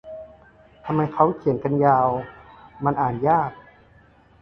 [0.85, 2.09] ทำไมเค้าเขียนกันยาว
[2.85, 3.51] มันอ่านยาก